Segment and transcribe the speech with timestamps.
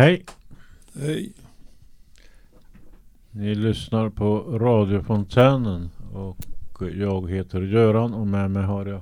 [0.00, 0.24] Hej!
[1.00, 1.32] Hej.
[3.30, 6.36] Ni lyssnar på radiofontänen och
[6.98, 9.00] jag heter Göran och med mig har jag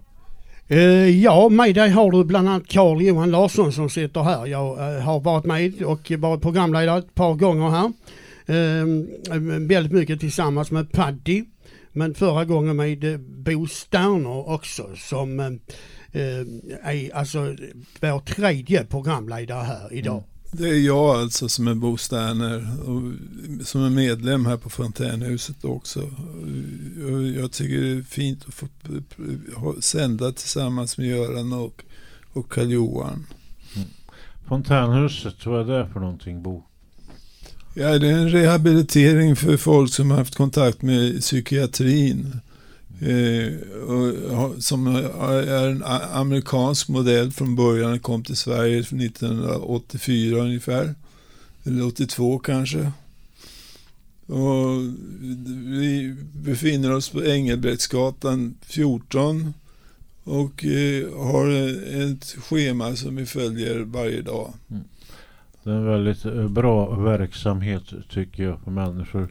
[0.69, 4.47] Eh, ja, med dig har du bland annat Carl Johan Larsson som sitter här.
[4.47, 7.93] Jag eh, har varit med och varit programledare ett par gånger här.
[8.47, 8.87] Eh,
[9.61, 11.45] väldigt mycket tillsammans med Paddy.
[11.93, 15.59] Men förra gången med Bo Sterner också som
[16.83, 17.57] är alltså
[18.01, 20.23] vår tredje programledare här idag.
[20.51, 23.03] Det är jag alltså som är Bo Sterner och
[23.67, 26.11] som är medlem här på Fontänhuset också.
[27.37, 28.69] Jag tycker det är fint att få
[29.81, 31.85] sända tillsammans med Göran och,
[32.33, 33.27] och Karl-Johan.
[34.49, 35.47] Fontänhuset.
[35.47, 36.63] Vad är det för någonting Bo?
[37.75, 42.41] Ja, det är en rehabilitering för folk som har haft kontakt med psykiatrin.
[43.01, 43.53] Eh,
[44.59, 45.05] som eh,
[45.51, 45.83] är en
[46.13, 47.91] amerikansk modell från början.
[47.91, 50.95] Den kom till Sverige 1984 ungefär.
[51.65, 52.93] Eller 82 kanske.
[54.27, 54.83] Och
[55.81, 59.55] vi befinner oss på Engelbrektsgatan 14.
[60.25, 61.49] Och eh, har
[62.03, 64.53] ett schema som vi följer varje dag.
[64.71, 64.83] Mm.
[65.65, 69.29] Det är en väldigt bra verksamhet tycker jag för människor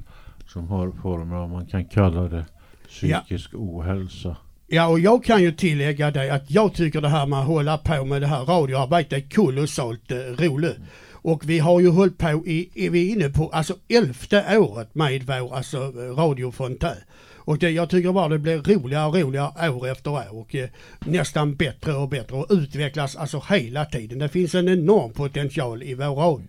[0.47, 2.45] som har former av, man kan kalla det
[2.87, 4.37] psykisk ohälsa.
[4.67, 7.77] Ja, och jag kan ju tillägga det att jag tycker det här med att hålla
[7.77, 10.77] på med det här radioarbetet är kolossalt eh, roligt.
[11.11, 15.23] Och vi har ju hållit på i, är vi inne på alltså elfte året med
[15.23, 15.77] vår alltså
[16.17, 16.97] radiofontän.
[17.35, 20.69] Och det, jag tycker bara det blir roligare och roligare år efter år och eh,
[20.99, 24.19] nästan bättre och bättre och utvecklas alltså hela tiden.
[24.19, 26.47] Det finns en enorm potential i vår radio.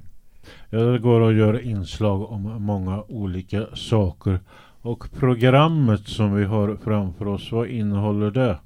[0.70, 4.40] Ja, det går att göra inslag om många olika saker.
[4.88, 8.58] Och programmet som vi har framför oss, vad innehåller det?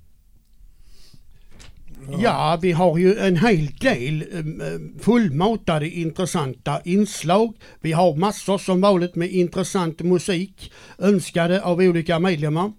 [2.18, 7.56] Ja, vi har ju en hel del eh, fullmatade intressanta inslag.
[7.80, 12.72] Vi har massor som vanligt med intressant musik önskade av olika medlemmar.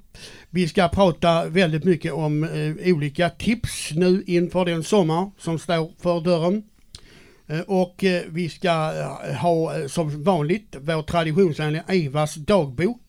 [0.49, 5.91] Vi ska prata väldigt mycket om eh, olika tips nu inför den sommar som står
[6.01, 6.63] för dörren.
[7.53, 12.99] Eh, och eh, vi ska eh, ha som vanligt vår traditionsenliga Evas dagbok.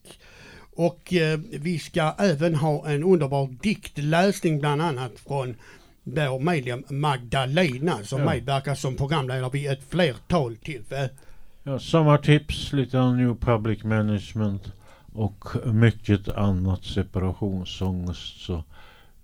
[0.77, 1.15] Och
[1.51, 5.57] vi ska även ha en underbar diktläsning bland annat från
[6.03, 8.31] vår medlem Magdalena som Ja.
[8.33, 11.11] medverkar som programledare vid ett flertal tillfällen.
[11.63, 14.73] Ja, sommartips, lite om New Public Management
[15.13, 18.41] och mycket annat separationsångest.
[18.41, 18.65] Så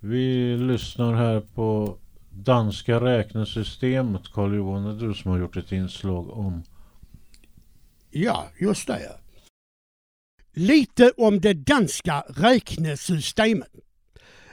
[0.01, 1.97] vi lyssnar här på
[2.45, 4.33] danska räknesystemet.
[4.33, 6.63] Carl Johan, det är du som har gjort ett inslag om.
[8.11, 9.17] Ja, just det.
[10.55, 13.69] Lite om det danska räknesystemet.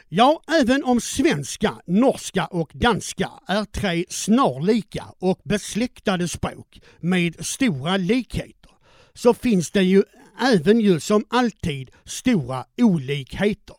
[0.09, 7.97] Ja, även om svenska, norska och danska är tre snarlika och besläktade språk med stora
[7.97, 8.71] likheter
[9.13, 10.03] så finns det ju
[10.41, 13.75] även ju som alltid stora olikheter.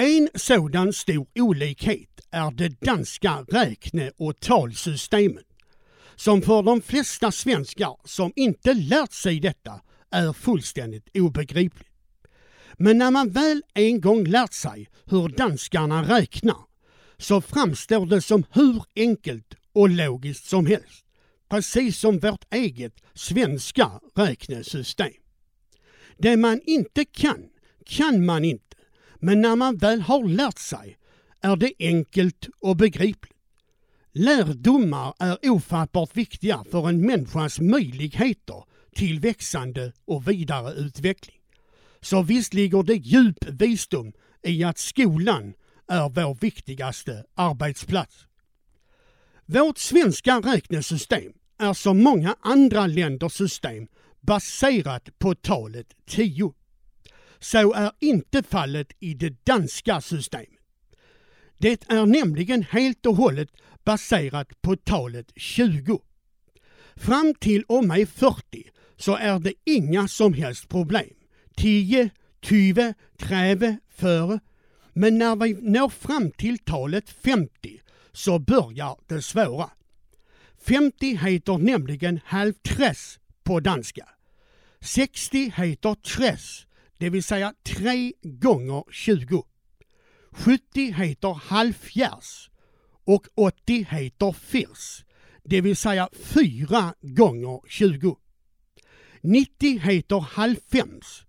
[0.00, 5.46] En sådan stor olikhet är det danska räkne och talsystemet
[6.16, 9.80] som för de flesta svenskar som inte lärt sig detta
[10.10, 11.88] är fullständigt obegripligt.
[12.78, 16.58] Men när man väl en gång lärt sig hur danskarna räknar
[17.18, 21.04] så framstår det som hur enkelt och logiskt som helst.
[21.48, 25.12] Precis som vårt eget svenska räknesystem.
[26.18, 27.42] Det man inte kan,
[27.86, 28.69] kan man inte.
[29.20, 30.96] Men när man väl har lärt sig
[31.40, 33.36] är det enkelt och begripligt.
[34.12, 38.64] Lärdomar är ofattbart viktiga för en människas möjligheter
[38.94, 41.36] till växande och vidareutveckling.
[42.00, 45.54] Så visst ligger det djup visdom i att skolan
[45.88, 48.26] är vår viktigaste arbetsplats.
[49.46, 53.86] Vårt svenska räknesystem är som många andra länders system
[54.20, 56.52] baserat på talet 10.
[57.40, 60.48] Så är inte fallet i det danska systemet.
[61.58, 63.48] Det är nämligen helt och hållet
[63.84, 66.00] baserat på talet 20.
[66.96, 71.10] Fram till och med 40 så är det inga som helst problem.
[71.56, 72.10] 10,
[72.42, 74.40] 20, 30, före.
[74.92, 77.80] Men när vi når fram till talet 50
[78.12, 79.70] så börjar det svåra.
[80.66, 84.08] 50 heter nämligen halvtress på danska.
[84.80, 86.66] 60 heter tress,
[87.00, 89.44] det vill säga 3 gånger 20.
[90.30, 92.50] 70 heter halvfjärs
[93.04, 95.04] och 80 heter firs,
[95.44, 98.16] det vill säga 4 gånger 20.
[99.20, 101.24] 90 heter halvfems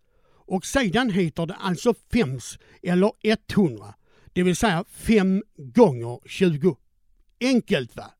[0.47, 3.93] och sedan heter det alltså fems eller 100,
[4.33, 6.77] det vill säga 5 gånger 20.
[7.41, 8.11] Enkelt va?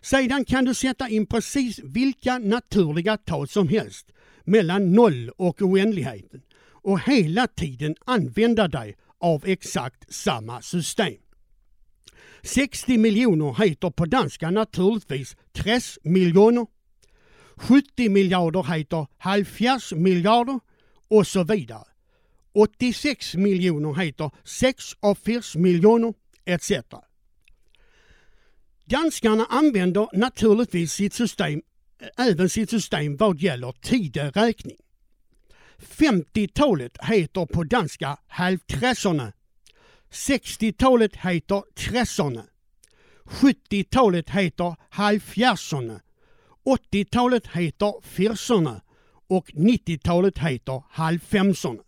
[0.00, 4.06] Sedan kan du sätta in precis vilka naturliga tal som helst
[4.44, 6.42] mellan noll och oändligheten
[6.82, 11.14] och hela tiden använda dig av exakt samma system.
[12.42, 16.66] 60 miljoner heter på danska naturligtvis 30 miljoner.
[17.56, 20.60] 70 miljarder heter 70 miljarder
[21.08, 21.84] och så vidare.
[22.54, 24.30] 86 miljoner heter
[25.00, 26.14] 86 miljoner
[26.44, 26.72] etc.
[28.84, 31.62] Danskarna använder naturligtvis sitt system,
[32.18, 34.76] även sitt system vad gäller tideräkning.
[35.82, 39.32] 50-talet heter på danska halvtressorna.
[40.10, 42.44] 60-talet heter tressorna.
[43.24, 46.00] 70-talet heter halvfjärsorna.
[46.64, 48.80] 80-talet heter firsorna
[49.28, 51.82] och 90-talet heter halvfemsorna.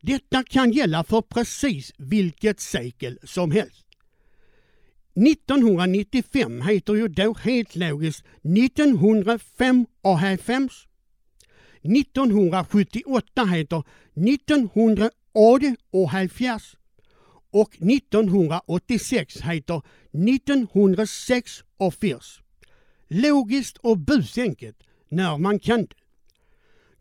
[0.00, 3.84] Detta kan gälla för precis vilket sekel som helst.
[5.16, 10.86] 1995 heter ju då helt logiskt 1905 och halvfems
[11.84, 13.82] 1978 heter
[14.14, 16.76] 1980 och 70
[17.50, 19.82] och 1986 heter
[20.12, 22.20] 1906 och 40.
[23.08, 24.76] Logiskt och busenkelt
[25.08, 25.94] när man kan det.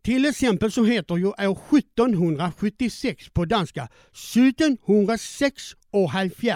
[0.01, 6.53] Till exempel så heter ju år 1776 på danska 1706 och 70.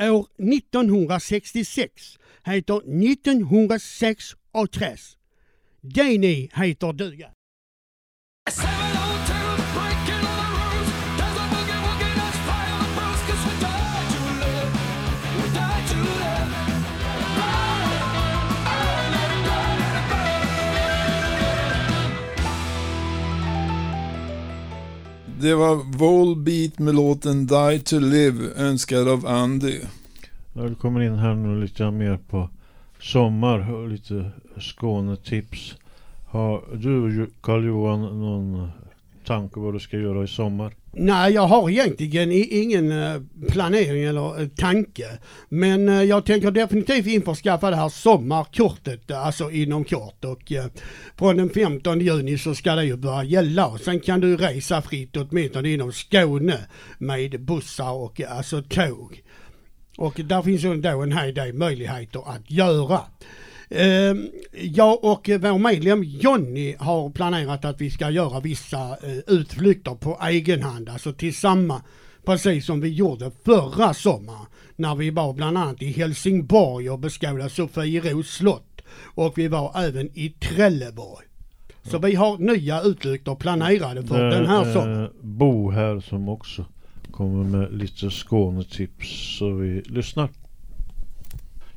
[0.00, 5.21] År 1966 heter 1906 och 30.
[5.84, 7.26] Det ni heter duga.
[25.40, 29.80] Det var Volbeat med låten Die to Live önskad av Andy.
[30.52, 32.48] Ja, du kommer in här nu lite mer på
[33.02, 35.76] sommar och lite Skånetips.
[36.26, 38.70] Har du Karl-Johan någon
[39.24, 40.72] tanke vad du ska göra i sommar?
[40.94, 45.06] Nej, jag har egentligen ingen eh, planering eller eh, tanke.
[45.48, 50.24] Men eh, jag tänker definitivt införskaffa det här sommarkortet, alltså inom kort.
[50.24, 50.52] Och
[51.18, 53.78] från den 15 juni så ska det ju börja gälla.
[53.78, 56.58] Sen kan du resa fritt åtminstone inom Skåne
[56.98, 59.22] med bussar och alltså tåg.
[60.02, 63.00] Och där finns ju då en hel del möjligheter att göra.
[63.70, 69.94] Ehm, jag och vår medlem Jonny har planerat att vi ska göra vissa eh, utflykter
[69.94, 71.82] på egen hand, alltså tillsammans,
[72.24, 74.46] precis som vi gjorde förra sommaren
[74.76, 78.82] när vi var bland annat i Helsingborg och beskådade Sofieros slott
[79.14, 81.26] och vi var även i Trelleborg.
[81.82, 85.10] Så vi har nya utflykter planerade för det den här sommaren.
[85.20, 86.64] Bo här som också
[87.12, 90.28] kommer med lite Skånetips så vi lyssnar.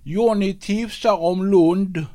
[0.04, 2.06] Jonny tipsar om Lund.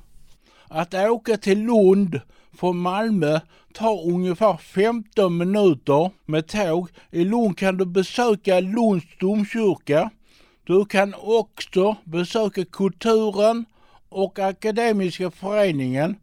[0.68, 2.20] Att åka till Lund
[2.52, 3.40] från Malmö
[3.74, 6.88] tar ungefär 15 minuter med tåg.
[7.10, 10.10] I Lund kan du besöka Lunds domkyrka.
[10.64, 13.64] Du kan också besöka Kulturen
[14.08, 16.16] och Akademiska föreningen.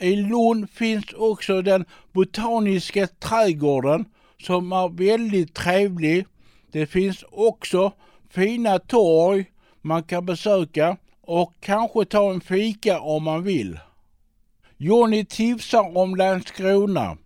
[0.00, 4.04] I Lund finns också den botaniska trädgården
[4.42, 6.26] som är väldigt trevlig.
[6.72, 7.92] Det finns också
[8.30, 9.44] fina torg
[9.80, 13.78] man kan besöka och kanske ta en fika om man vill.
[14.76, 17.16] Jonny tipsar om Landskrona.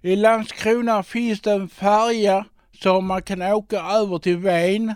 [0.00, 4.94] I Landskrona finns det en färja som man kan åka över till Ven.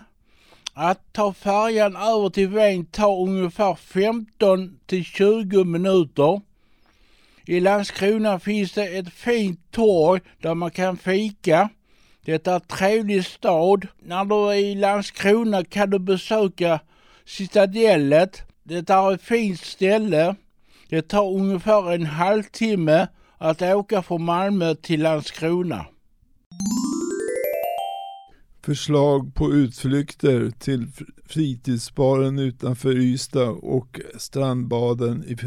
[0.73, 6.41] Att ta färjan över till Ven tar ungefär 15 till 20 minuter.
[7.47, 11.69] I Landskrona finns det ett fint torg där man kan fika.
[12.25, 13.87] Det är en trevlig stad.
[14.03, 16.79] När du är i Landskrona kan du besöka
[17.25, 18.41] Citadellet.
[18.63, 20.35] Det är ett fint ställe.
[20.89, 25.85] Det tar ungefär en halvtimme att åka från Malmö till Landskrona.
[28.65, 30.87] Förslag på utflykter till
[31.25, 35.37] fritidsbaren utanför Ystad och strandbaden i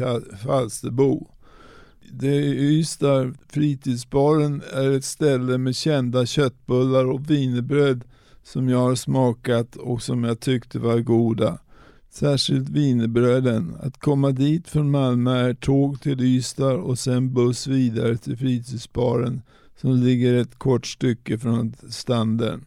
[0.45, 1.38] Falsterbo.
[2.11, 8.03] Det är Ystad fritidsbaren är ett ställe med kända köttbullar och wienerbröd
[8.43, 11.57] som jag har smakat och som jag tyckte var goda.
[12.11, 13.75] Särskilt wienerbröden.
[13.79, 19.41] Att komma dit från Malmö är tåg till Ystad och sen buss vidare till fritidsbaren
[19.81, 22.65] som ligger ett kort stycke från standen.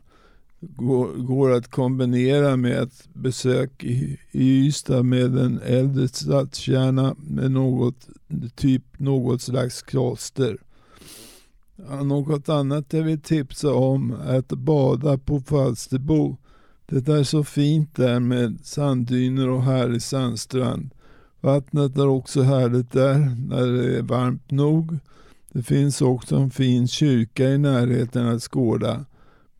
[0.65, 7.51] Går, går att kombinera med ett besök i, i Ystad med en äldre stadskärna med
[7.51, 8.09] något,
[8.55, 10.59] typ något slags kloster.
[12.03, 16.37] Något annat jag vill tipsa om är att bada på Falsterbo.
[16.87, 20.91] Det är så fint där med sanddyner och härlig sandstrand.
[21.41, 24.99] Vattnet är också härligt där när det är varmt nog.
[25.53, 29.05] Det finns också en fin kyrka i närheten att skåda.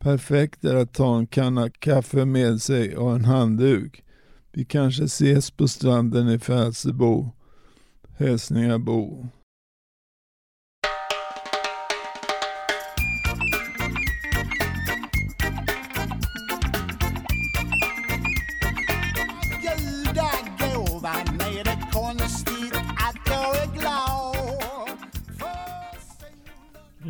[0.03, 4.03] Perfekt är att ta en kanna kaffe med sig och en handduk.
[4.51, 7.31] Vi kanske ses på stranden i Fälsebo.
[8.17, 9.27] Hälsningar Bo.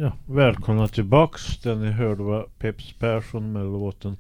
[0.04, 1.58] Ja, välkomna tillbaks.
[1.58, 4.18] Den ni hörde var Peps Persson med låten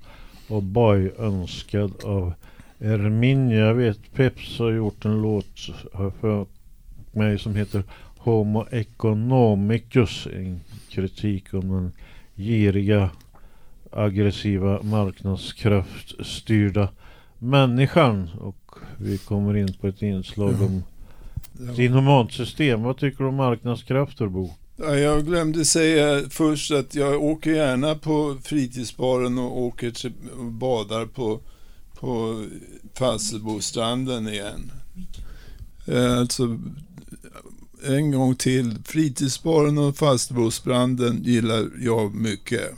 [0.49, 2.33] Och Boy önskad av
[2.79, 3.59] Erminia.
[3.59, 5.59] Jag vet Peps har gjort en låt
[6.19, 6.45] för
[7.11, 7.83] mig som heter
[8.17, 10.27] Homo economicus.
[10.33, 10.59] En
[10.89, 11.91] kritik om den
[12.35, 13.09] giriga,
[13.91, 16.89] aggressiva, marknadskraftstyrda
[17.39, 18.29] människan.
[18.39, 20.83] Och vi kommer in på ett inslag om
[21.69, 22.83] ett inhumant system.
[22.83, 24.49] Vad tycker du om marknadskrafter Bo?
[24.75, 30.45] Ja, jag glömde säga först att jag åker gärna på fritidsbaren och åker till, och
[30.45, 31.39] badar på,
[31.99, 32.43] på
[32.93, 34.71] Falsterbostranden igen.
[35.87, 36.59] Eh, alltså,
[37.87, 38.75] en gång till.
[38.85, 42.71] Fritidsbaren och Falsterbostranden gillar jag mycket.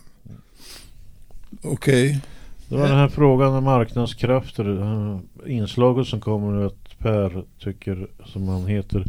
[1.63, 2.21] Okej.
[2.69, 4.63] Det var den här frågan om marknadskrafter.
[4.63, 9.05] Det här inslaget som kommer nu att Per tycker, som han heter,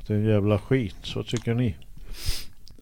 [0.00, 0.96] att det är en jävla skit.
[1.02, 1.76] Så vad tycker ni?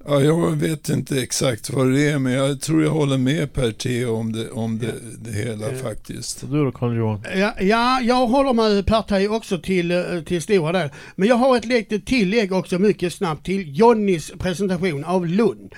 [0.06, 3.70] Ja, jag vet inte exakt vad det är, men jag tror jag håller med Per
[3.70, 6.38] T om det, om det, det hela Eh, faktiskt.
[6.38, 7.24] Så du då Carl Johan?
[7.36, 10.88] Ja, ja, jag håller med Partaj också till, eh, till stora del.
[11.16, 15.74] Men jag har ett litet tillägg också mycket snabbt till Jonnys presentation av Lund.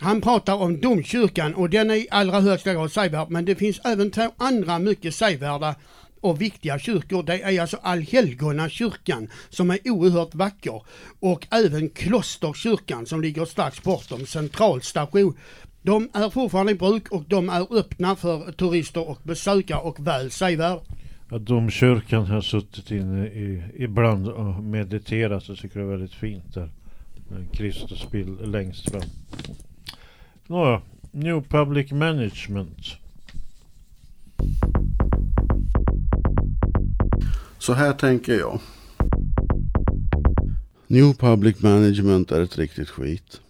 [0.00, 3.80] Han pratar om domkyrkan och den är i allra högsta grad sevärd men det finns
[3.84, 5.74] även två andra mycket sevärda
[6.20, 7.22] och viktiga kyrkor.
[7.22, 10.82] Det är alltså Allhelgonakyrkan som är oerhört vacker
[11.20, 15.36] och även Klosterkyrkan som ligger strax bortom centralstation.
[15.82, 20.30] De är fortfarande i bruk och de är öppna för turister och besökare och väl
[20.30, 20.80] sägvärd.
[21.30, 26.54] Ja, domkyrkan har suttit inne i, ibland och mediterat och tycker det är väldigt fint
[26.54, 26.70] där.
[27.28, 29.02] Med en Kristusbild längst fram.
[30.46, 32.96] Nåja, New Public Management.
[37.60, 38.60] Så här tänker jag.
[40.86, 43.40] New Public Management är ett riktigt skit.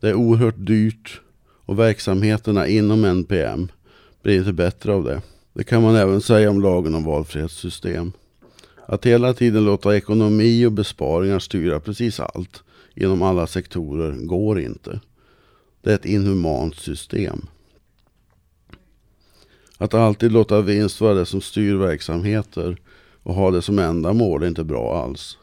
[0.00, 1.20] Det är oerhört dyrt
[1.64, 3.68] och verksamheterna inom NPM
[4.22, 5.22] blir inte bättre av det.
[5.52, 8.12] Det kan man även säga om lagen om valfrihetssystem.
[8.86, 12.62] Att hela tiden låta ekonomi och besparingar styra precis allt
[12.94, 15.00] inom alla sektorer går inte.
[15.82, 17.46] Det är ett inhumant system.
[19.78, 22.76] Att alltid låta vinst vara det som styr verksamheter
[23.22, 25.38] och ha det som ändamål är inte bra alls.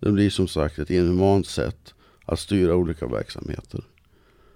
[0.00, 1.94] Det blir som sagt ett inhumant sätt
[2.24, 3.84] att styra olika verksamheter.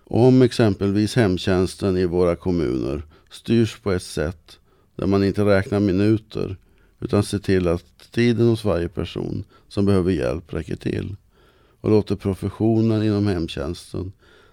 [0.04, 4.58] Om exempelvis hemtjänsten i våra kommuner styrs på ett sätt
[4.96, 6.56] där man inte räknar minuter
[7.00, 11.16] utan ser till att tiden hos varje person som behöver hjälp räcker till
[11.80, 14.12] och låter professionen inom hemtjänsten,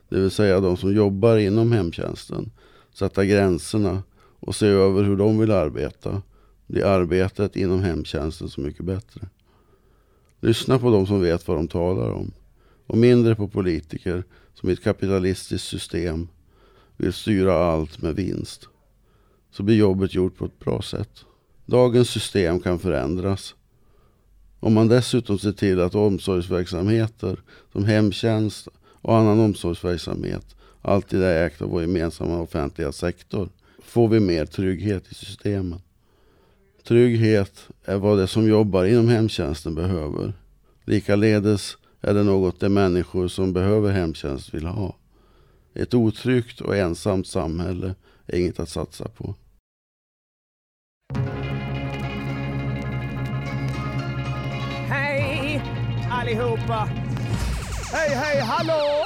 [0.10, 2.52] det vill säga de som jobbar inom hemtjänsten,
[2.94, 4.04] sätta gränserna
[4.40, 6.22] och se över hur de vill arbeta
[6.70, 9.28] blir arbetet inom hemtjänsten så mycket bättre.
[10.40, 12.32] Lyssna på de som vet vad de talar om
[12.88, 14.24] och mindre på politiker
[14.54, 16.28] som i ett kapitalistiskt system
[16.98, 18.68] vill styra allt med vinst.
[19.52, 21.26] Så blir jobbet gjort på ett bra sätt.
[21.66, 23.56] Dagens system kan förändras.
[24.60, 27.40] Om man dessutom ser till att omsorgsverksamheter
[27.72, 28.68] som hemtjänst
[29.02, 33.50] och annan omsorgsverksamhet alltid är ägt av vår gemensamma offentliga sektor
[33.84, 35.82] får vi mer trygghet i systemen.
[36.90, 40.34] Trygghet är vad det som jobbar inom hemtjänsten behöver.
[40.86, 44.96] Likaledes är det något de människor som behöver hemtjänst vill ha.
[45.74, 47.96] Ett otryggt och ensamt samhälle
[48.28, 49.36] är inget att satsa på.
[54.88, 55.62] Hej
[56.12, 56.90] allihopa!
[57.94, 59.06] Hej, hej, hallå!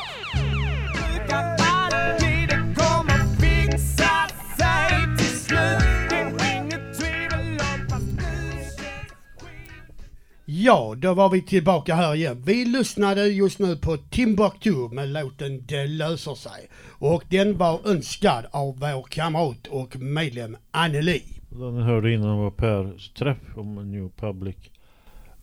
[10.66, 12.44] Ja, då var vi tillbaka här igen.
[12.46, 16.70] Vi lyssnade just nu på Timbuktu med låten Det löser sig.
[16.90, 21.24] Och den var önskad av vår kamrat och medlem Anneli.
[21.50, 24.56] Den ni hörde innan var Pers träff om New Public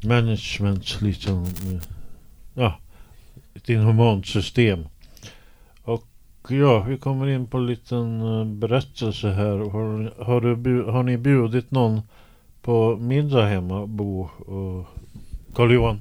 [0.04, 1.00] Management.
[1.00, 1.46] Liksom,
[2.54, 2.78] ja,
[3.54, 4.86] ett inhumant system.
[5.82, 6.06] Och
[6.48, 9.58] ja, vi kommer in på en liten eh, berättelse här.
[9.58, 12.02] Har, har, du, har ni bjudit någon
[12.62, 14.86] på middag hemma, Bo och
[15.54, 16.00] Carl-Johan?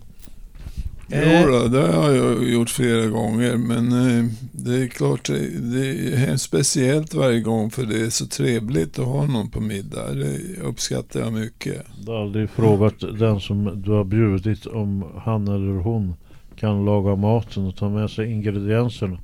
[1.11, 1.41] Eh.
[1.41, 3.57] Jo då, det har jag gjort flera gånger.
[3.57, 8.09] Men eh, det är klart, det, det är hemskt speciellt varje gång för det är
[8.09, 10.13] så trevligt att ha någon på middag.
[10.13, 11.85] Det uppskattar jag mycket.
[12.05, 16.15] Du har aldrig frågat den som du har bjudit om han eller hon
[16.55, 19.19] kan laga maten och ta med sig ingredienserna.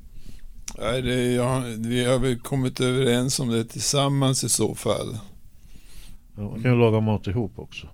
[0.80, 5.18] Nej, det, ja, vi har väl kommit överens om det tillsammans i så fall.
[6.38, 7.88] Ja, man kan ju laga mat ihop också.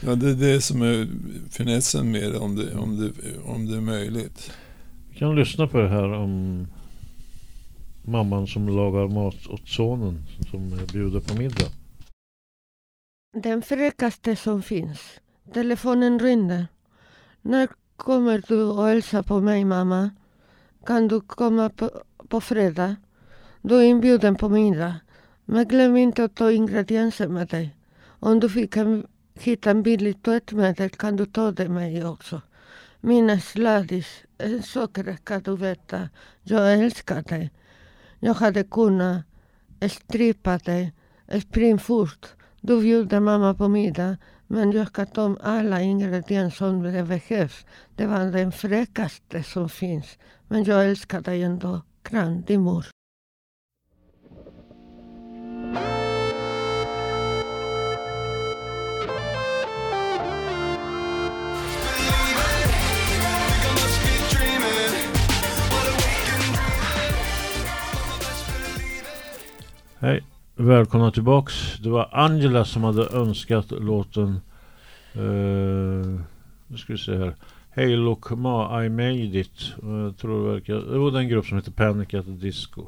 [0.00, 1.08] Ja, det är det som är
[1.50, 3.12] finessen med det om det, om det,
[3.44, 4.52] om det är möjligt.
[5.10, 6.66] Vi kan lyssna på det här om
[8.04, 10.18] mamman som lagar mat åt sonen
[10.50, 11.66] som bjuder på middag.
[13.42, 15.00] Den fräckaste som finns.
[15.54, 16.66] Telefonen ringde.
[17.42, 20.10] När kommer du och hälsa på mig mamma?
[20.86, 21.90] Kan du komma på,
[22.28, 22.96] på fredag?
[23.62, 24.94] Du är inbjuden på middag.
[25.44, 27.76] Men glöm inte att ta ingredienser med dig.
[28.06, 29.06] Om du fick en,
[29.42, 32.40] hitta en billig tvättmedel kan du ta det mig också.
[33.00, 36.08] Mina sladdis, en socker ska du veta.
[36.42, 37.50] Jag älskar dig.
[38.18, 39.24] Jag hade kunnat
[39.90, 40.92] strypa dig.
[41.42, 42.26] Spring fort.
[42.60, 44.16] Du bjuder mamma på middag,
[44.46, 47.66] men jag ska ta alla ingredienser som det behövs.
[47.96, 50.18] Det var den fräckaste som finns.
[50.48, 51.82] Men jag älskar dig ändå.
[52.02, 52.99] Kram, din mor.
[70.02, 70.22] Hej,
[70.56, 71.78] välkomna tillbaks.
[71.78, 74.40] Det var Angela som hade önskat låten
[75.16, 76.20] uh,
[76.66, 77.34] Nu ska vi se här.
[77.70, 79.72] Hey look ma I made it.
[79.82, 82.86] Uh, Jag tror det verkar Det var den grupp som heter Panic at the Disco.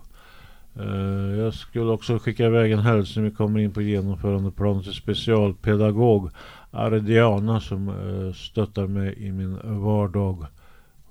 [0.80, 3.24] Uh, Jag skulle också skicka iväg en hälsning.
[3.24, 6.30] Vi kommer in på genomförandeplanen till specialpedagog
[6.70, 10.46] Ardiana som uh, stöttar mig i min vardag.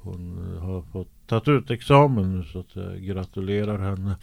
[0.02, 4.16] Hon har fått tagit ut examen nu så att jag gratulerar henne.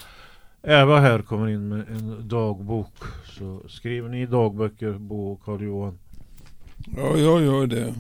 [0.62, 2.94] Eva här kommer in med en dagbok.
[3.38, 5.98] Så skriver ni dagböcker, Bo och Carl-Johan?
[6.96, 7.94] Ja, jag gör det.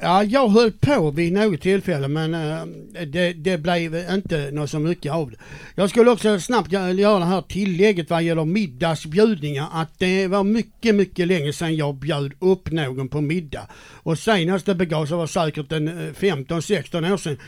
[0.00, 2.64] Ja, jag höll på vid något tillfälle men eh,
[3.06, 5.36] det, det blev inte något så mycket av det.
[5.74, 10.44] Jag skulle också snabbt gö- göra det här tillägget vad gäller middagsbjudningar att det var
[10.44, 13.66] mycket, mycket länge sedan jag bjöd upp någon på middag.
[14.02, 17.38] Och senast det begav sig var säkert en eh, 15-16 år sedan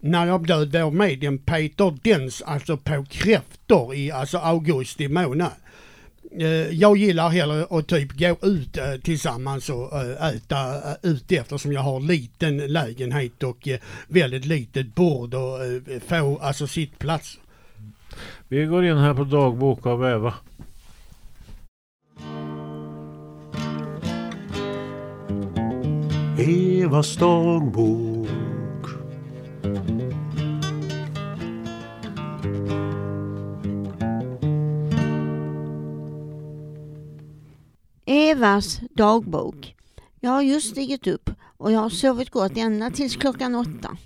[0.00, 5.52] när jag bjöd vår medlem Peter Dens alltså på kräftor i alltså augusti månad.
[6.38, 11.72] Eh, Jag gillar hellre att typ gå ut eh, tillsammans och eh, äta ute eftersom
[11.72, 13.68] jag har liten lägenhet och
[14.08, 15.58] väldigt litet bord och
[16.06, 17.38] få alltså sittplats.
[18.48, 20.34] Vi går in här på dagbok av Eva.
[26.38, 28.13] Evas dagbok
[38.06, 39.74] Evas dagbok.
[40.20, 43.96] Jag har just stigit upp och jag har sovit gott ända tills klockan åtta.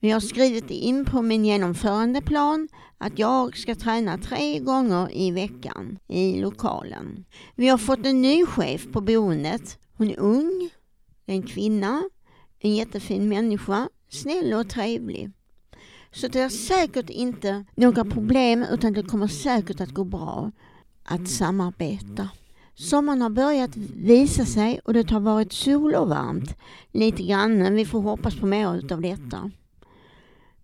[0.00, 5.98] Vi har skrivit in på min genomförandeplan att jag ska träna tre gånger i veckan
[6.08, 7.24] i lokalen.
[7.54, 9.78] Vi har fått en ny chef på boendet.
[9.92, 10.70] Hon är ung,
[11.24, 12.02] det är en kvinna,
[12.58, 15.30] en jättefin människa, snäll och trevlig.
[16.12, 20.52] Så det är säkert inte några problem utan det kommer säkert att gå bra
[21.04, 22.28] att samarbeta.
[22.74, 26.56] Sommaren har börjat visa sig och det har varit sol och varmt.
[26.92, 29.50] Lite grann, men vi får hoppas på mer utav detta.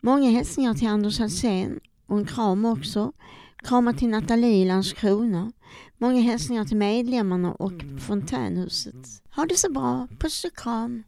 [0.01, 3.13] Många hälsningar till Anders Alsén och en kram också.
[3.57, 5.53] Kramar till Nathalie i Landskrona.
[5.99, 9.23] Många hälsningar till medlemmarna och fontänhuset.
[9.37, 10.09] Ha det så bra.
[10.19, 11.03] Puss och kram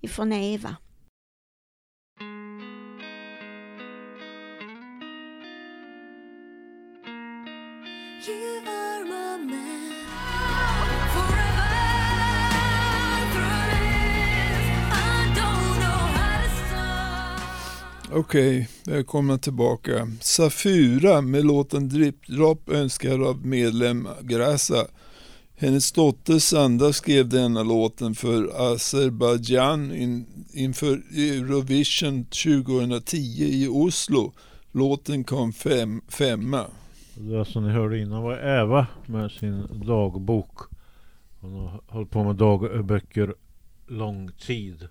[0.00, 0.76] ifrån Eva.
[18.12, 20.08] Okej, välkomna tillbaka.
[20.20, 24.86] Safura med låten Drip Drop önskar av medlem Grasa.
[25.56, 34.32] Hennes dotter Sanda skrev denna låten för Azerbajdzjan in, inför Eurovision 2010 i Oslo.
[34.72, 36.66] Låten kom fem, femma.
[37.14, 40.58] Det som ni hörde innan var Eva med sin dagbok.
[41.40, 43.34] Hon har hållit på med dagböcker
[43.86, 44.88] lång tid.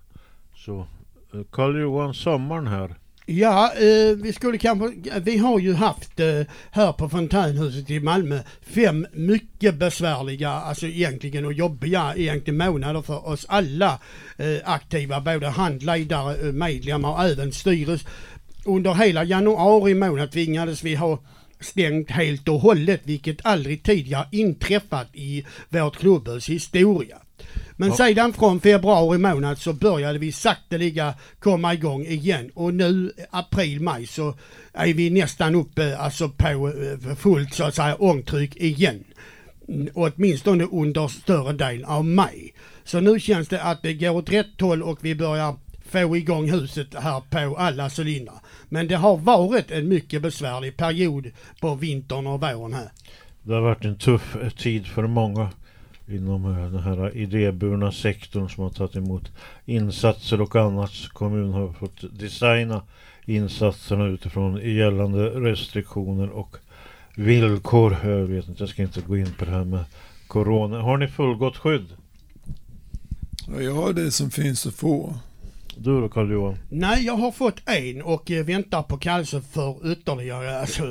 [0.56, 0.86] Så
[1.34, 2.96] eh, Karl-Johan sommaren här.
[3.32, 8.40] Ja, eh, vi skulle kanske, vi har ju haft eh, här på Fontänhuset i Malmö
[8.62, 14.00] fem mycket besvärliga, alltså egentligen och jobbiga egentligen månader för oss alla
[14.36, 18.06] eh, aktiva, både handledare, eh, medlemmar och även styrelse.
[18.64, 21.18] Under hela januari månad tvingades vi ha
[21.60, 27.16] stängt helt och hållet, vilket aldrig tidigare inträffat i vårt klubbhus historia.
[27.76, 27.94] Men Ja.
[27.96, 34.06] sedan från februari månad så började vi sakteliga komma igång igen och nu april, maj
[34.06, 34.34] så
[34.72, 39.04] är vi nästan uppe alltså på eh, fullt så att säga ångtryck igen.
[39.68, 42.54] Mm, Åtminstone under större delen av maj.
[42.84, 45.54] Så nu känns det att det går åt rätt håll och vi börjar
[45.90, 48.40] få igång huset här på alla cylindrar.
[48.68, 52.90] Men det har varit en mycket besvärlig period på vintern och våren här.
[53.42, 55.50] Det har varit en tuff eh, tid för många
[56.12, 56.42] inom
[56.72, 59.32] den här idéburna sektorn som har tagit emot
[59.64, 60.90] insatser och annat.
[61.12, 62.82] Kommunen har fått designa
[63.24, 66.56] insatserna utifrån gällande restriktioner och
[67.14, 67.96] villkor.
[68.02, 69.84] Jag vet inte, jag ska inte gå in på det här med
[70.26, 70.80] Corona.
[70.82, 71.86] Har ni fullgott skydd?
[73.48, 75.14] Ja, jag har det som finns att få.
[75.76, 76.58] Du då Carl-Johan?
[76.68, 80.82] Nej, jag har fått en och eh, väntar på kallelse för ytterligare, alltså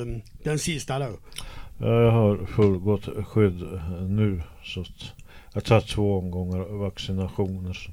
[0.44, 1.18] den sista då.
[1.82, 4.42] Ja, jag har fullgott skydd nu.
[4.64, 5.12] Så att
[5.52, 7.72] jag har tagit två omgångar vaccinationer.
[7.72, 7.90] Så.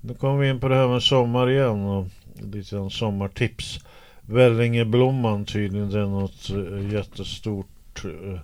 [0.00, 2.06] Nu kommer vi in på det här med sommar igen och
[2.52, 3.78] lite grann sommartips.
[4.20, 8.40] Vällingeblomman tydligen, det är något eh, jättestort, eh,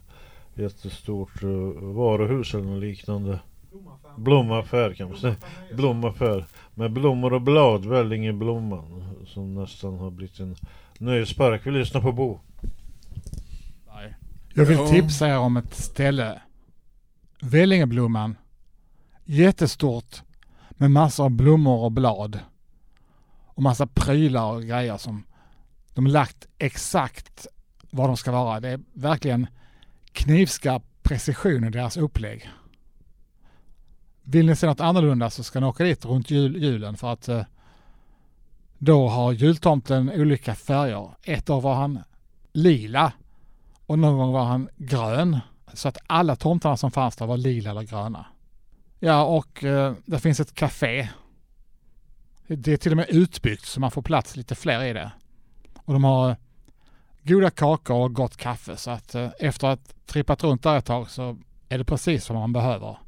[0.55, 3.39] jättestort eh, varuhus eller något liknande.
[4.17, 5.37] Blomaffär kan man säga.
[5.75, 6.45] Blomaffär.
[6.75, 9.15] Med blommor och blad, Vällingeblomman.
[9.27, 10.57] Som nästan har blivit en
[10.99, 11.67] nöjespark.
[11.67, 12.39] Vi lyssnar på Bo.
[14.55, 16.43] Jag vill tipsa er om ett ställe.
[17.41, 18.37] Vällingeblomman.
[19.25, 20.23] Jättestort
[20.71, 22.39] med massor av blommor och blad.
[23.45, 25.25] Och massa prylar och grejer som
[25.95, 27.47] de har lagt exakt
[27.91, 28.61] vad de ska vara.
[28.61, 29.47] Det är verkligen
[30.13, 32.51] knivskarp precision i deras upplägg.
[34.23, 37.29] Vill ni se något annorlunda så ska ni åka dit runt jul, julen för att
[37.29, 37.45] eh,
[38.79, 41.11] då har jultomten olika färger.
[41.23, 41.99] Ett år var han
[42.53, 43.13] lila
[43.91, 45.41] och någon gång var han grön.
[45.73, 48.27] Så att alla tomtarna som fanns där var lila eller gröna.
[48.99, 51.09] Ja, och eh, det finns ett café.
[52.47, 55.13] Det är till och med utbyggt så man får plats lite fler i det.
[55.77, 56.37] Och de har
[57.23, 61.11] goda kakor och gott kaffe så att eh, efter att trippat runt där ett tag
[61.11, 62.99] så är det precis vad man behöver.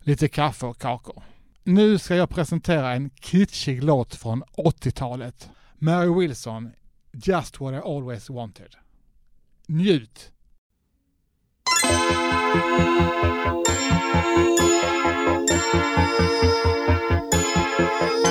[0.00, 1.22] Lite kaffe och kakor.
[1.64, 5.50] Nu ska jag presentera en kitschig låt från 80-talet.
[5.74, 6.70] Mary Wilson,
[7.12, 8.76] Just What I Always Wanted.
[9.68, 10.32] njut!
[17.78, 18.27] Thank you.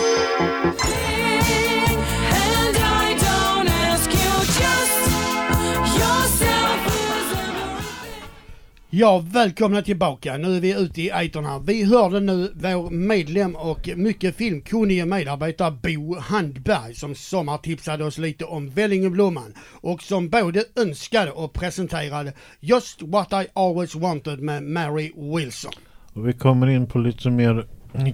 [8.90, 10.38] Ja, välkomna tillbaka.
[10.38, 11.60] Nu är vi ute i etern här.
[11.60, 18.46] Vi hörde nu vår medlem och mycket filmkunnige medarbetare Bo Handberg som sommartipsade oss lite
[18.46, 25.12] om Vällingeblomman och som både önskade och presenterade Just What I Always Wanted med Mary
[25.16, 25.72] Wilson.
[26.14, 27.66] Och vi kommer in på lite mer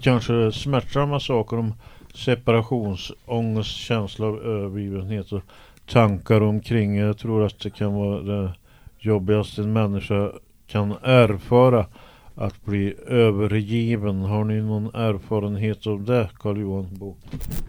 [0.01, 1.73] kanske smärtsamma saker om
[2.13, 5.41] separationsångest, känsla av eh, övergivenhet och
[5.91, 6.95] tankar omkring.
[6.95, 8.53] Jag tror att det kan vara det
[8.99, 10.31] jobbigaste en människa
[10.73, 11.85] kan erfara
[12.35, 14.21] att bli övergiven.
[14.21, 17.15] Har ni någon erfarenhet av det, Carl-Johan Bo?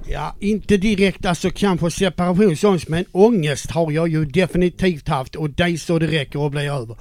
[0.09, 5.81] Ja, inte direkt alltså kanske separationsångest men ångest har jag ju definitivt haft och det
[5.81, 6.97] så det räcker att bli över.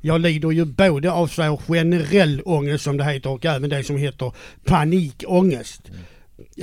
[0.00, 3.96] Jag lider ju både av så generell ångest som det heter och även det som
[3.96, 4.32] heter
[4.64, 5.82] panikångest.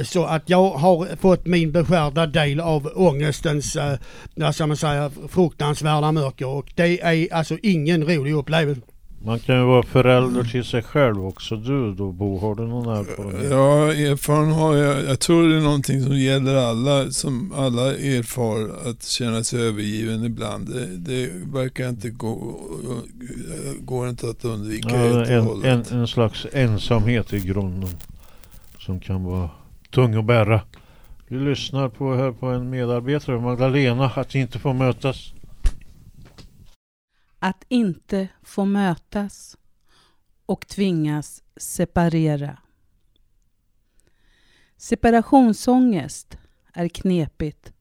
[0.03, 3.97] Så att jag har fått min beskärda del av ångestens, eh,
[4.35, 8.81] vad ska man säga, fruktansvärda mörker och det är alltså ingen rolig upplevelse.
[9.25, 11.55] Man kan ju vara förälder till sig själv också.
[11.55, 13.51] Du då Bo, har du någon erfarenhet?
[13.51, 15.03] Ja, erfaren har jag.
[15.03, 20.23] Jag tror det är någonting som gäller alla, som alla erfar, att känna sig övergiven
[20.23, 20.69] ibland.
[20.73, 22.59] Det, det verkar inte gå,
[23.79, 25.91] går inte att undvika Ja, helt och en, en, hållet.
[25.91, 27.89] en slags ensamhet i grunden
[28.79, 29.49] som kan vara
[29.95, 30.62] tung att bära.
[31.27, 35.34] Vi lyssnar på, här på en medarbetare, Magdalena, att inte få mötas.
[37.39, 39.58] Att inte få mötas
[40.45, 42.58] och tvingas separera.
[44.77, 46.38] Separationsångest
[46.73, 47.73] är knepigt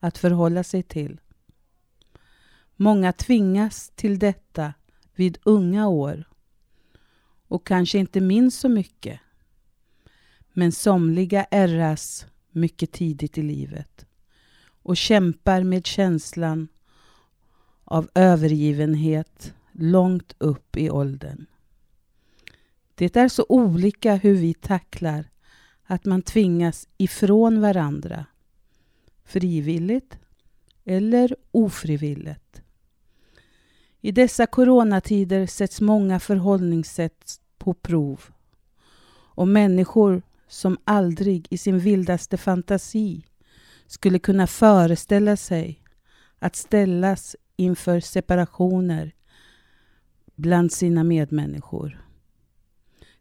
[0.00, 1.20] att förhålla sig till.
[2.76, 4.74] Många tvingas till detta
[5.14, 6.24] vid unga år
[7.48, 9.20] och kanske inte minns så mycket.
[10.52, 14.06] Men somliga ärras mycket tidigt i livet
[14.82, 16.68] och kämpar med känslan
[17.84, 21.46] av övergivenhet långt upp i åldern.
[22.94, 25.30] Det är så olika hur vi tacklar
[25.84, 28.26] att man tvingas ifrån varandra,
[29.24, 30.18] frivilligt
[30.84, 32.62] eller ofrivilligt.
[34.00, 38.24] I dessa coronatider sätts många förhållningssätt på prov
[39.12, 43.24] och människor som aldrig i sin vildaste fantasi
[43.86, 45.82] skulle kunna föreställa sig
[46.38, 49.12] att ställas inför separationer
[50.36, 52.00] bland sina medmänniskor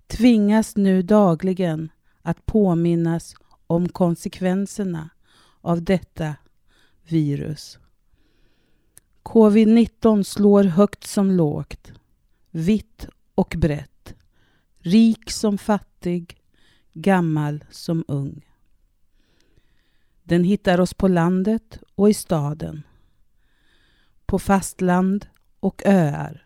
[0.10, 1.90] tvingas nu dagligen
[2.22, 3.36] att påminnas
[3.68, 5.10] om konsekvenserna
[5.62, 6.36] av detta
[7.08, 7.80] virus.
[9.24, 11.92] Covid-19 slår högt som lågt,
[12.52, 14.14] vitt och brett,
[14.80, 16.39] rik som fattig,
[17.02, 18.46] gammal som ung.
[20.24, 22.84] Den hittar oss på landet och i staden,
[24.26, 25.28] på fastland
[25.60, 26.46] och öar.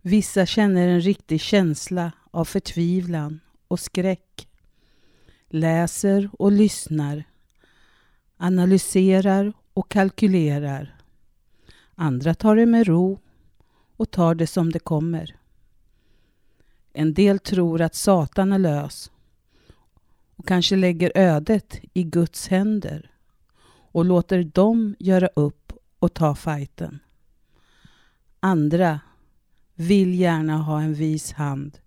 [0.00, 4.48] Vissa känner en riktig känsla av förtvivlan och skräck.
[5.48, 7.24] Läser och lyssnar.
[8.36, 10.96] Analyserar och kalkylerar.
[11.94, 13.20] Andra tar det med ro
[13.96, 15.36] och tar det som det kommer.
[17.00, 19.10] En del tror att Satan är lös
[20.36, 23.10] och kanske lägger ödet i Guds händer
[23.92, 26.98] och låter dem göra upp och ta fighten.
[28.40, 29.00] Andra
[29.74, 31.78] vill gärna ha en vis hand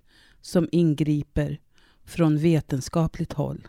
[0.42, 1.60] som ingriper
[2.04, 3.68] från vetenskapligt håll.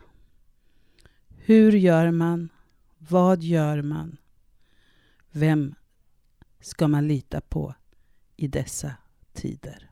[1.28, 2.48] Hur gör man?
[2.98, 4.16] Vad gör man?
[5.31, 5.74] Vem
[6.61, 7.74] ska man lita på
[8.37, 8.92] i dessa
[9.33, 9.91] tider?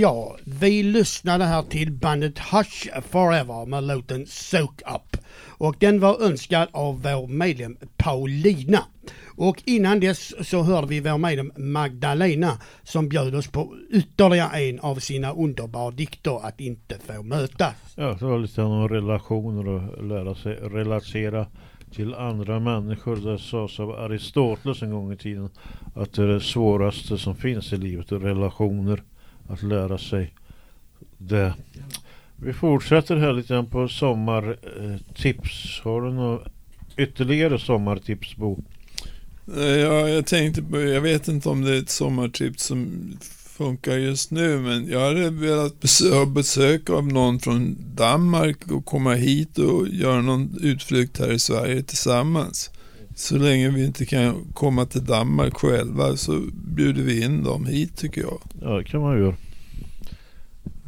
[0.00, 5.16] Ja, vi lyssnade här till bandet Hush Forever med låten Soak Up.
[5.48, 8.84] Och den var önskad av vår medlem Paulina.
[9.36, 14.80] Och innan dess så hörde vi vår medlem Magdalena som bjöd oss på ytterligare en
[14.80, 17.74] av sina underbara dikter att inte få mötas.
[17.94, 21.46] Ja, det var lite om relationer och lära sig relatera
[21.90, 23.16] till andra människor.
[23.16, 25.50] Det sades av Aristoteles en gång i tiden
[25.94, 29.02] att det är det svåraste som finns i livet, relationer.
[29.50, 30.34] Att lära sig
[31.18, 31.54] det.
[32.36, 35.78] Vi fortsätter här lite grann på sommartips.
[35.78, 36.40] Eh, Har du några
[36.96, 38.62] ytterligare sommartips Bo?
[39.56, 43.12] Eh, ja, jag tänkte på, jag vet inte om det är ett sommartips som
[43.56, 48.84] funkar just nu, men jag hade velat besö ha besök av någon från Danmark och
[48.84, 52.70] komma hit och göra någon utflykt här i Sverige tillsammans.
[53.20, 57.96] Så länge vi inte kan komma till Danmark själva så bjuder vi in dem hit
[57.96, 58.40] tycker jag.
[58.62, 59.34] Ja, det kan man göra.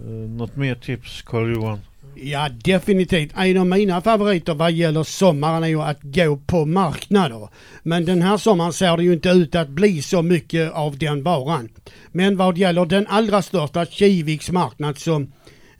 [0.04, 1.78] Uh, något mer tips Carl-Johan?
[2.14, 3.32] Ja, definitivt.
[3.36, 7.48] En av mina favoriter vad gäller sommaren är ju att gå på marknader.
[7.82, 11.22] Men den här sommaren ser det ju inte ut att bli så mycket av den
[11.22, 11.68] varan.
[12.12, 15.26] Men vad gäller den allra största Kiviks marknad så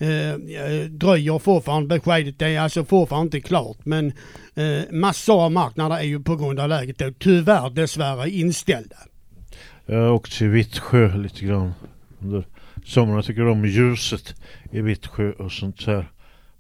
[0.03, 2.39] eh, dröjer fortfarande beskedet.
[2.39, 3.79] Det är alltså fortfarande inte klart.
[3.85, 4.13] Men
[4.55, 8.97] eh, massor av marknader är ju på grund av läget då tyvärr dessvärre inställda.
[9.87, 11.73] Jag har åkt till Vittsjö lite grann
[12.21, 12.47] under
[12.85, 13.17] sommaren.
[13.17, 14.35] Jag tycker om ljuset
[14.71, 16.11] i Vittsjö och sånt här.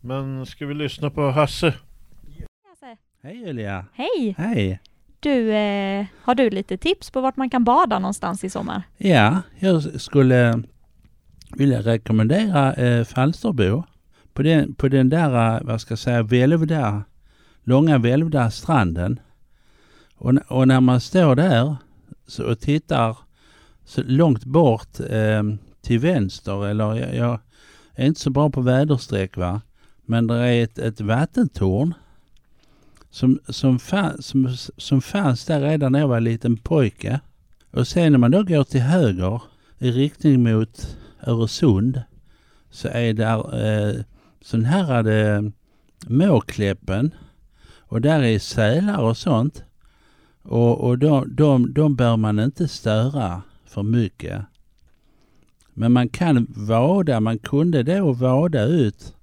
[0.01, 1.75] Men ska vi lyssna på Hasse?
[3.23, 3.85] Hej Julia!
[3.93, 4.35] Hej!
[4.39, 4.81] Hej!
[5.21, 8.83] Du, eh, har du lite tips på vart man kan bada någonstans i sommar?
[8.97, 10.63] Ja, jag skulle
[11.57, 13.83] vill jag rekommendera eh, Falsterbo.
[14.33, 17.05] På den, på den där, eh, vad ska jag säga, välvda,
[17.65, 19.21] långa välvda stranden.
[20.15, 21.77] Och, och när man står där
[22.27, 23.17] så, och tittar
[23.85, 25.43] så långt bort eh,
[25.81, 27.41] till vänster, eller jag, jag
[27.95, 29.61] är inte så bra på väderstreck va.
[30.07, 31.95] Men det är ett, ett vattentorn
[33.11, 37.21] som, som, fann, som, som fanns där redan när jag var liten pojke.
[37.71, 39.43] Och sen när man då går till höger
[39.79, 42.03] i riktning mot Öresund
[42.71, 43.95] så är där eh,
[44.41, 45.43] sån här eh,
[46.07, 47.15] Måkläppen
[47.93, 49.65] och där är sälar och sånt.
[50.43, 54.43] Och, och de, de, de bör man inte störa för mycket.
[55.75, 59.17] Men man kan vada, man kunde då vada ut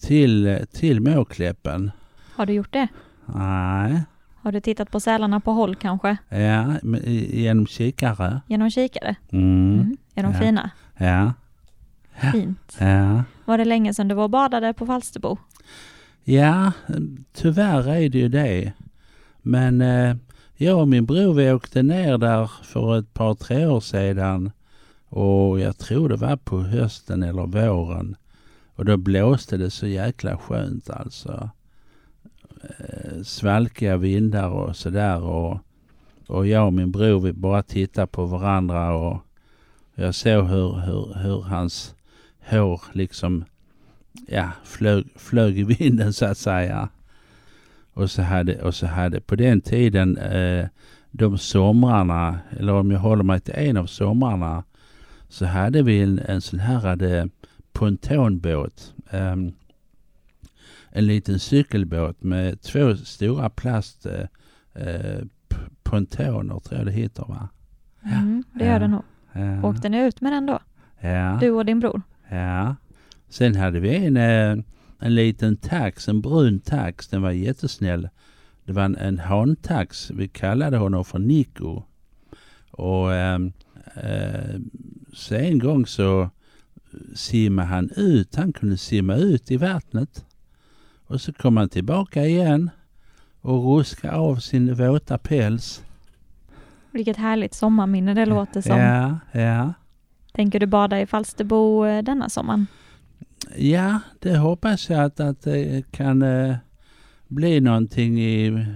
[0.00, 1.90] till, till Måkläppen.
[2.34, 2.88] Har du gjort det?
[3.26, 4.02] Nej.
[4.42, 6.16] Har du tittat på sälarna på håll kanske?
[6.28, 6.74] Ja,
[7.06, 8.40] genom kikare.
[8.48, 9.16] Genom kikare?
[9.30, 9.74] Mm.
[9.74, 9.96] Mm.
[10.14, 10.38] Är de ja.
[10.38, 10.70] fina?
[10.96, 11.32] Ja.
[12.32, 12.76] Fint.
[12.80, 13.24] Ja.
[13.44, 15.38] Var det länge sedan du var och badade på Falsterbo?
[16.24, 16.72] Ja,
[17.32, 18.72] tyvärr är det ju det.
[19.42, 20.16] Men eh,
[20.56, 24.50] jag och min bror vi åkte ner där för ett par, tre år sedan.
[25.08, 28.16] Och jag tror det var på hösten eller våren.
[28.74, 31.50] Och då blåste det så jäkla skönt alltså.
[32.62, 35.22] Eh, svalkiga vindar och sådär.
[35.22, 35.58] Och,
[36.26, 39.20] och jag och min bror vi bara tittade på varandra och
[39.94, 41.94] jag såg hur, hur, hur hans
[42.50, 43.44] hår liksom
[44.26, 46.88] ja, flög, flög i vinden så att säga.
[47.92, 50.66] Och så hade, och så hade på den tiden eh,
[51.10, 54.64] de somrarna, eller om jag håller mig till en av somrarna,
[55.28, 57.26] så hade vi en, en sån här eh,
[57.72, 58.94] pontonbåt.
[59.10, 59.36] Eh,
[60.96, 64.26] en liten cykelbåt med två stora plast eh,
[64.74, 65.24] eh,
[65.82, 67.48] pontoner tror jag det heter va?
[68.02, 69.02] Mm, det gör det nog.
[69.34, 69.68] Ja.
[69.68, 70.58] Åkte ni ut med den då?
[71.00, 71.38] Ja.
[71.40, 72.02] Du och din bror?
[72.28, 72.76] Ja.
[73.28, 74.64] Sen hade vi en, eh,
[74.98, 77.08] en liten tax, en brun tax.
[77.08, 78.08] Den var jättesnäll.
[78.64, 80.10] Det var en, en hantax.
[80.10, 81.82] Vi kallade honom för Nico.
[82.70, 83.52] Och ehm,
[83.94, 84.60] eh,
[85.12, 86.30] så en gång så
[87.14, 88.36] simmade han ut.
[88.36, 90.24] Han kunde simma ut i vattnet.
[91.06, 92.70] Och så kom han tillbaka igen
[93.40, 95.83] och ruskade av sin våta päls.
[96.94, 98.78] Vilket härligt sommarminne det låter som.
[98.78, 99.72] Ja, ja.
[100.32, 102.66] Tänker du bada i Falsterbo eh, denna sommaren?
[103.56, 106.56] Ja, det hoppas jag att, att det kan eh,
[107.28, 108.66] bli någonting i,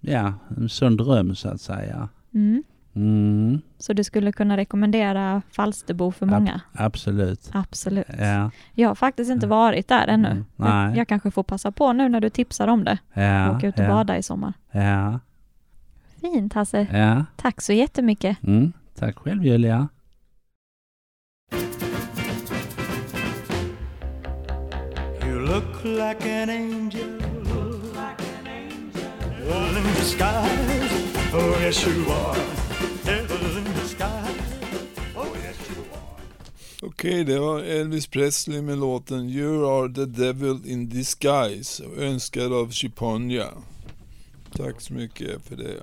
[0.00, 2.08] ja, en sån dröm så att säga.
[2.34, 2.62] Mm.
[2.96, 6.60] Mm, Så du skulle kunna rekommendera Falsterbo för många?
[6.72, 7.50] absolut.
[7.52, 8.06] Absolut.
[8.18, 10.28] Ja, Jag har faktiskt inte varit där ännu.
[10.28, 10.88] Mm, nej.
[10.88, 12.98] Jag, jag kanske får passa på nu när du tipsar om det.
[13.12, 14.52] ja, Åka ut och ja, bada i sommar.
[14.72, 15.20] ja,
[16.32, 16.86] Fint Hasse.
[16.92, 17.24] ja.
[17.36, 18.36] Tack så jättemycket.
[18.42, 19.88] Mm, tack själv Julia.
[25.22, 27.20] You look like an angel.
[29.44, 31.34] Devil in disguise.
[31.34, 32.36] Oh, yes, you are.
[33.04, 34.40] Devil in disguise.
[35.16, 36.22] Oh, yes, you are.
[36.82, 42.70] Okej, det var Elvis Presley med låten You are the devil in disguise, önskad av
[42.70, 43.46] Chiponya.
[44.52, 45.82] Tack så mycket för det.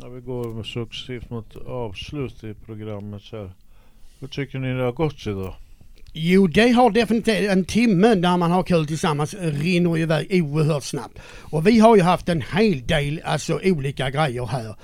[0.00, 3.50] Ja, vi går successivt mot avslut i programmet här.
[4.20, 5.54] Hur tycker ni det har gått idag?
[6.12, 11.18] Jo, det har definitivt en timme när man har kul tillsammans rinner iväg oerhört snabbt.
[11.50, 14.74] Och vi har ju haft en hel del alltså olika grejer här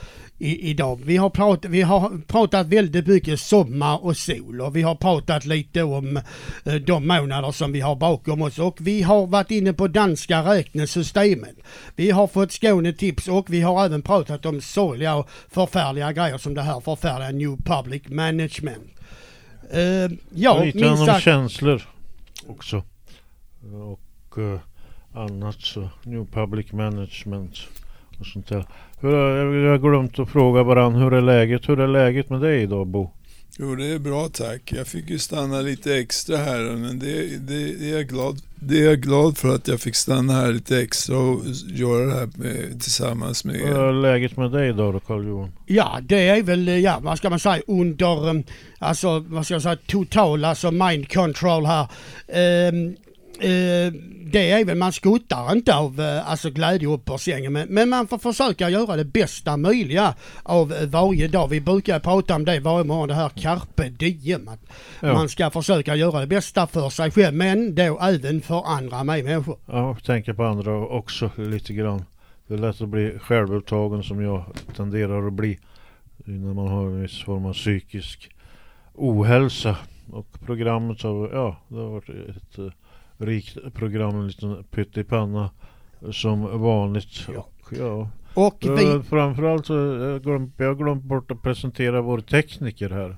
[0.41, 1.01] i, idag.
[1.05, 5.45] Vi har, prat, vi har pratat väldigt mycket sommar och sol och vi har pratat
[5.45, 6.17] lite om
[6.65, 10.43] eh, de månader som vi har bakom oss och vi har varit inne på danska
[10.43, 11.57] räknesystemet.
[11.97, 16.55] Vi har fått Skånetips och vi har även pratat om sorgliga och förfärliga grejer som
[16.55, 18.91] det här förfärliga New Public Management.
[19.73, 21.25] Eh, ja, Lite minst om sagt.
[21.25, 21.83] känslor
[22.47, 22.83] också.
[23.73, 24.61] Och eh,
[25.15, 25.89] annat så.
[26.03, 27.59] New Public Management
[28.19, 28.65] och sånt där.
[29.01, 31.69] Hur, har- jag har glömt att fråga varandra, hur är läget?
[31.69, 33.11] Hur är läget med dig idag Bo?
[33.59, 34.73] Jo, det är bra tack.
[34.77, 38.81] Jag fick ju stanna lite extra här, men det, det, det, är, jag glad, det
[38.81, 42.29] är jag glad för att jag fick stanna här lite extra och göra det här
[42.35, 43.79] med, tillsammans med Hur er.
[43.79, 45.53] är läget med dig idag då Carl-Johan?
[45.67, 48.43] Ja, det är väl, ja, vad ska man säga, under, eh,
[48.79, 51.87] alltså, vad ska jag säga, total, alltså mind control här.
[52.33, 52.97] Ehm,
[53.41, 53.93] eh,
[54.33, 57.89] det är väl, man skuttar inte av eh, alltså glädje upp ur sängen, men, men
[57.89, 61.49] man får försöka göra det bästa möjliga av eh, varje dag.
[61.49, 64.49] Vi brukar prata om det varje morgon, det här carpe diem.
[64.49, 64.61] Att
[65.01, 65.13] Ja.
[65.13, 69.59] Man ska försöka göra det bästa för sig själv, men då även för andra medmänniskor.
[69.67, 72.05] Ja, tänker på andra också lite grann.
[72.47, 74.45] Det är lätt att bli självupptagen som jag
[74.77, 75.59] tenderar att bli.
[76.17, 78.31] När man har en viss form av psykisk
[78.95, 79.77] ohälsa.
[80.13, 82.75] Och programmet har, ja, det har varit ett
[83.21, 85.51] rikt program, en liten pyttipanna
[86.13, 87.29] som vanligt.
[87.37, 88.11] Och, ja.
[88.35, 92.91] Och Eh, vi, Framförallt så jag glömt, jag har glömt bort att presentera vår tekniker
[92.91, 93.17] här.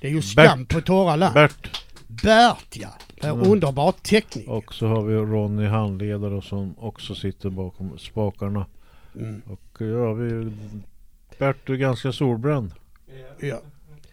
[0.00, 1.34] det är ju skam på torra land.
[1.34, 1.82] Bert.
[2.08, 2.88] Bert ja,
[3.24, 3.50] Mm.
[3.50, 4.48] underbar teknik.
[4.48, 8.66] Och så har vi Ronny handledare som också sitter bakom spakarna.
[9.16, 9.42] Mm.
[9.46, 10.52] Och ja, vi...
[11.38, 12.72] Bert, du är ganska solbränd.
[13.40, 13.60] Ja.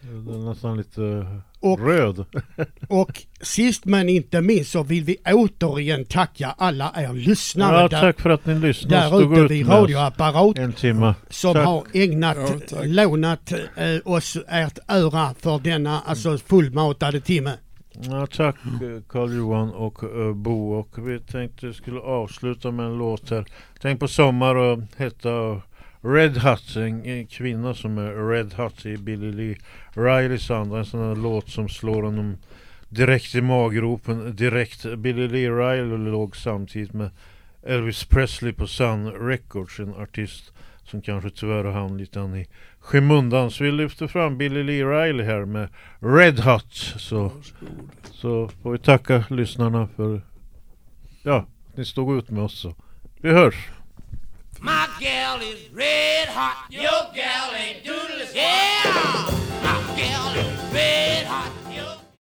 [0.02, 1.26] Du är nästan lite
[1.60, 2.24] Och- röd.
[2.88, 8.00] Och sist men inte minst så vill vi återigen tacka alla er lyssnare Ja, där,
[8.00, 9.10] tack för att ni lyssnade.
[9.10, 11.14] där ute ut vid radioapparat En timme.
[11.30, 11.66] som Tack.
[11.66, 12.36] har ägnat,
[12.70, 17.52] Ja, lånat eh, oss ert öra för denna alltså fullmatade timme.
[18.02, 18.56] Ja, tack
[19.08, 20.72] Carl-Johan och eh, Bo.
[20.72, 23.44] Och vi tänkte skulle avsluta med en låt här.
[23.80, 25.62] Tänk på sommar och heta
[26.02, 26.76] Red Hot.
[26.76, 29.56] En, kvinna som är Red Hot i Billy Lee
[29.92, 30.78] Rileys andra.
[30.78, 32.36] En sån här låt som slår honom
[32.88, 34.96] direkt i maggropen, direkt.
[34.98, 37.10] Billy Lee Riley låg samtidigt med
[37.62, 40.52] Elvis Presley på Sun Records, en artist
[40.84, 42.46] som kanske tyvärr har hamnat lite i
[42.80, 43.50] skymundan.
[43.50, 46.72] Så vi lyfter fram Billy Lee Riley här med Red Hot.
[46.96, 47.32] Så,
[48.04, 50.22] så får vi tacka lyssnarna för
[51.22, 52.58] ja, att ni stod ut med oss.
[52.58, 52.74] Så.
[53.20, 53.70] Vi hörs!
[54.62, 56.66] My gal is red hot.
[56.70, 56.82] Your
[57.14, 58.82] gal ain't doodle Yeah,
[59.62, 61.59] my gal is red hot.